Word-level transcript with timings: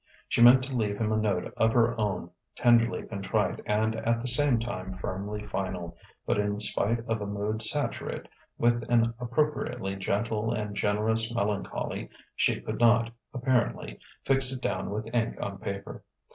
She 0.27 0.41
meant 0.41 0.63
to 0.63 0.75
leave 0.75 0.97
him 0.97 1.11
a 1.11 1.15
note 1.17 1.53
of 1.57 1.73
her 1.73 1.95
own, 2.01 2.31
tenderly 2.55 3.03
contrite 3.03 3.59
and 3.67 3.95
at 3.97 4.19
the 4.19 4.25
same 4.27 4.57
time 4.57 4.95
firmly 4.95 5.45
final; 5.45 5.95
but 6.25 6.39
in 6.39 6.59
spite 6.59 7.07
of 7.07 7.21
a 7.21 7.27
mood 7.27 7.61
saturate 7.61 8.27
with 8.57 8.83
an 8.89 9.13
appropriately 9.19 9.95
gentle 9.95 10.53
and 10.53 10.75
generous 10.75 11.31
melancholy, 11.31 12.09
she 12.35 12.61
could 12.61 12.79
not, 12.79 13.11
apparently, 13.31 13.99
fix 14.25 14.51
it 14.51 14.59
down 14.59 14.89
with 14.89 15.05
ink 15.13 15.37
on 15.39 15.59
paper. 15.59 16.03